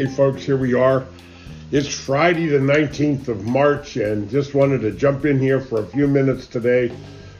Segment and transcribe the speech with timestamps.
[0.00, 1.04] Hey, folks, here we are.
[1.72, 5.86] It's Friday, the 19th of March, and just wanted to jump in here for a
[5.86, 6.90] few minutes today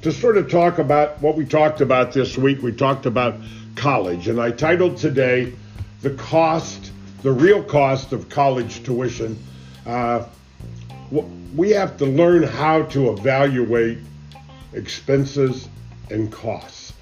[0.00, 2.62] to sort of talk about what we talked about this week.
[2.62, 3.34] We talked about
[3.74, 5.52] college, and I titled today
[6.00, 9.38] The Cost, the Real Cost of College Tuition.
[9.84, 10.24] Uh,
[11.54, 13.98] we have to learn how to evaluate
[14.72, 15.68] expenses
[16.10, 16.94] and costs.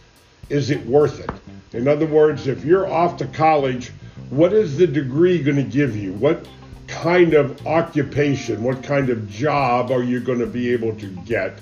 [0.49, 1.31] Is it worth it?
[1.73, 3.93] In other words, if you're off to college,
[4.35, 6.13] what is the degree going to give you?
[6.15, 6.47] What
[6.89, 11.59] kind of occupation, what kind of job are you going to be able to get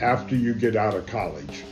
[0.00, 1.64] after you get out of college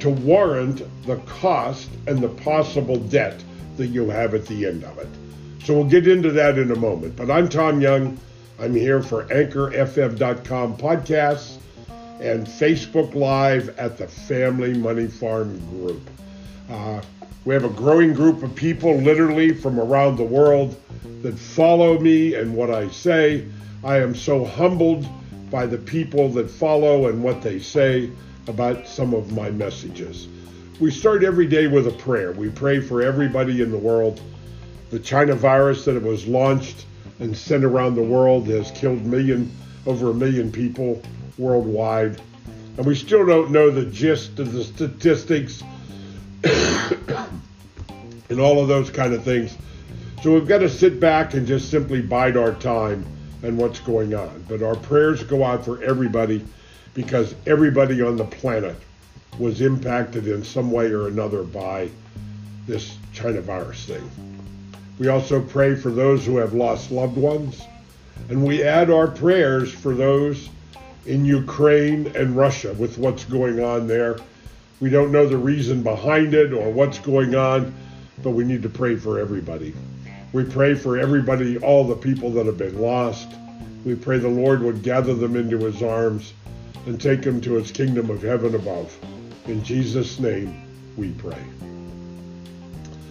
[0.00, 3.42] to warrant the cost and the possible debt
[3.76, 5.08] that you have at the end of it?
[5.64, 7.14] So we'll get into that in a moment.
[7.14, 8.18] But I'm Tom Young.
[8.58, 11.58] I'm here for AnchorFM.com podcasts
[12.20, 16.02] and Facebook Live at the Family Money Farm Group.
[16.70, 17.00] Uh,
[17.44, 20.76] we have a growing group of people, literally from around the world,
[21.22, 23.46] that follow me and what I say.
[23.82, 25.06] I am so humbled
[25.50, 28.10] by the people that follow and what they say
[28.48, 30.28] about some of my messages.
[30.78, 32.32] We start every day with a prayer.
[32.32, 34.20] We pray for everybody in the world.
[34.90, 36.84] The China virus that was launched
[37.18, 39.50] and sent around the world has killed million
[39.86, 41.02] over a million people
[41.38, 42.20] worldwide.
[42.76, 45.62] And we still don't know the gist of the statistics
[48.28, 49.56] and all of those kind of things.
[50.22, 53.06] So we've got to sit back and just simply bide our time
[53.42, 54.44] and what's going on.
[54.48, 56.44] But our prayers go out for everybody
[56.94, 58.76] because everybody on the planet
[59.38, 61.88] was impacted in some way or another by
[62.66, 64.10] this China virus thing.
[64.98, 67.62] We also pray for those who have lost loved ones,
[68.28, 70.48] and we add our prayers for those
[71.06, 74.18] in Ukraine and Russia with what's going on there.
[74.80, 77.74] We don't know the reason behind it or what's going on,
[78.22, 79.74] but we need to pray for everybody.
[80.32, 83.28] We pray for everybody, all the people that have been lost.
[83.84, 86.32] We pray the Lord would gather them into his arms
[86.86, 88.96] and take them to his kingdom of heaven above.
[89.46, 90.62] In Jesus' name,
[90.96, 91.42] we pray.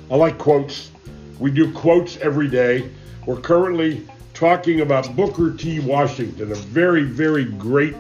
[0.09, 0.91] I like quotes.
[1.39, 2.89] We do quotes every day.
[3.25, 5.79] We're currently talking about Booker T.
[5.79, 7.95] Washington, a very, very great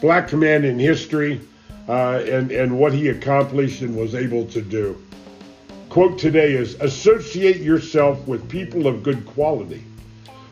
[0.00, 1.40] black man in history,
[1.88, 5.00] uh, and, and what he accomplished and was able to do.
[5.88, 9.84] Quote today is Associate yourself with people of good quality,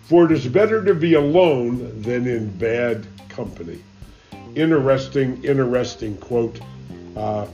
[0.02, 3.82] for it is better to be alone than in bad company.
[4.54, 6.60] Interesting, interesting quote.
[7.16, 7.46] Uh,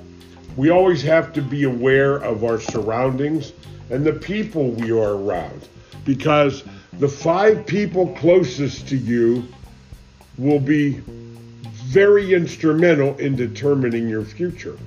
[0.57, 3.53] we always have to be aware of our surroundings
[3.89, 5.69] and the people we are around
[6.05, 6.65] because
[6.95, 9.47] the five people closest to you
[10.39, 11.01] will be
[11.91, 14.79] very instrumental in determining your future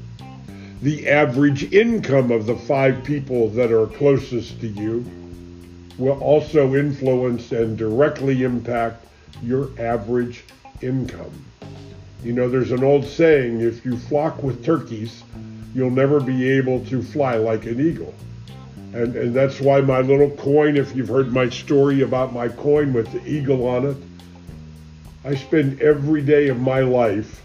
[0.83, 5.05] the average income of the five people that are closest to you
[5.97, 9.05] will also influence and directly impact
[9.41, 10.43] your average
[10.81, 11.31] income.
[12.21, 15.23] You know, there's an old saying if you flock with turkeys,
[15.73, 18.13] you'll never be able to fly like an eagle.
[18.93, 22.91] And, and that's why my little coin, if you've heard my story about my coin
[22.91, 23.97] with the eagle on it,
[25.25, 27.41] I spend every day of my life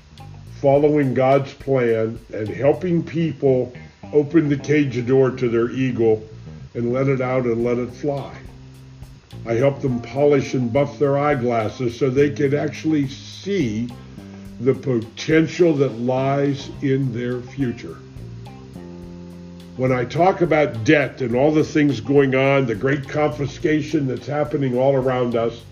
[0.61, 3.73] following God's plan and helping people
[4.13, 6.27] open the cage door to their eagle
[6.75, 8.37] and let it out and let it fly.
[9.47, 13.89] I help them polish and buff their eyeglasses so they can actually see
[14.61, 17.97] the potential that lies in their future.
[19.77, 24.27] When I talk about debt and all the things going on, the great confiscation that's
[24.27, 25.63] happening all around us,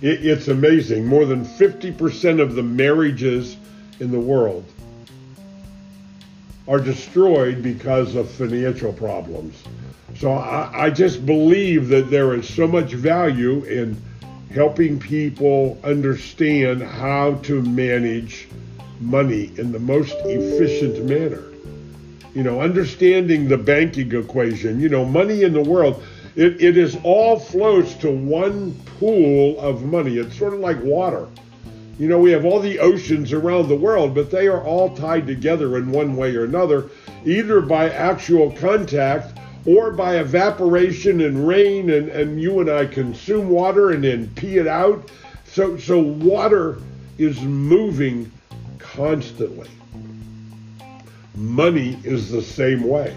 [0.00, 1.06] it, it's amazing.
[1.06, 3.56] More than 50% of the marriages
[4.00, 4.64] in the world
[6.66, 9.62] are destroyed because of financial problems.
[10.16, 14.00] So I, I, just believe that there is so much value in
[14.52, 18.48] helping people understand how to manage
[19.00, 21.44] money in the most efficient manner.
[22.34, 26.02] You know, understanding the banking equation, you know, money in the world
[26.36, 30.16] it, it is all flows to one pool of money.
[30.18, 31.28] It's sort of like water.
[31.98, 35.26] You know, we have all the oceans around the world, but they are all tied
[35.26, 36.90] together in one way or another,
[37.24, 39.36] either by actual contact
[39.66, 44.58] or by evaporation and rain, and, and you and I consume water and then pee
[44.58, 45.10] it out.
[45.44, 46.80] So, so water
[47.18, 48.30] is moving
[48.78, 49.68] constantly.
[51.34, 53.16] Money is the same way.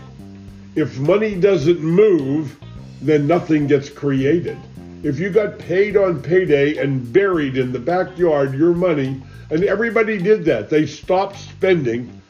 [0.75, 2.57] If money doesn't move,
[3.01, 4.57] then nothing gets created.
[5.03, 10.17] If you got paid on payday and buried in the backyard your money, and everybody
[10.17, 12.21] did that, they stopped spending,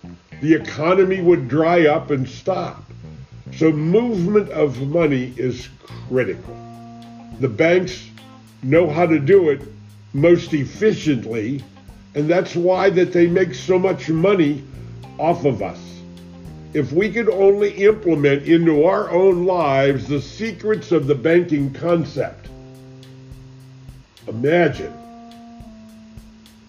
[0.41, 2.83] the economy would dry up and stop.
[3.55, 5.67] So movement of money is
[6.07, 6.57] critical.
[7.41, 8.07] The banks
[8.63, 9.61] know how to do it
[10.13, 11.63] most efficiently,
[12.15, 14.63] and that's why that they make so much money
[15.17, 16.00] off of us.
[16.73, 22.47] If we could only implement into our own lives the secrets of the banking concept.
[24.27, 24.93] Imagine.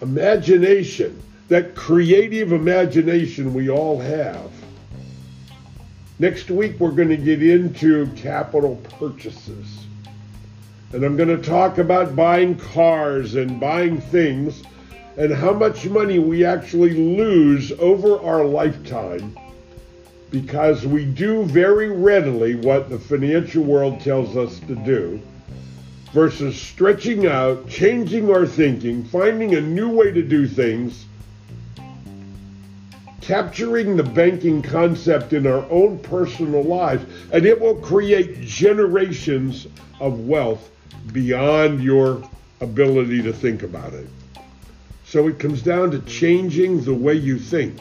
[0.01, 4.51] Imagination, that creative imagination we all have.
[6.19, 9.87] Next week, we're going to get into capital purchases.
[10.93, 14.65] And I'm going to talk about buying cars and buying things
[15.17, 19.37] and how much money we actually lose over our lifetime
[20.33, 25.21] because we do very readily what the financial world tells us to do
[26.13, 31.05] versus stretching out, changing our thinking, finding a new way to do things,
[33.21, 39.67] capturing the banking concept in our own personal lives, and it will create generations
[40.01, 40.71] of wealth
[41.13, 42.23] beyond your
[42.61, 44.09] ability to think about it.
[45.05, 47.79] So it comes down to changing the way you think.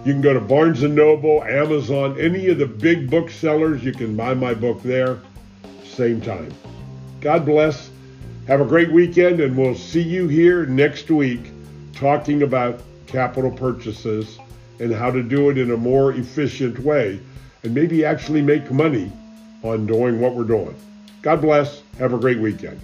[0.02, 3.84] You can go to Barnes & Noble, Amazon, any of the big booksellers.
[3.84, 5.18] You can buy my book there.
[5.84, 6.54] Same time.
[7.20, 7.90] God bless.
[8.46, 11.40] Have a great weekend, and we'll see you here next week
[11.92, 14.38] talking about capital purchases
[14.78, 17.20] and how to do it in a more efficient way
[17.62, 19.12] and maybe actually make money
[19.62, 20.74] on doing what we're doing.
[21.20, 21.82] God bless.
[21.98, 22.80] Have a great weekend.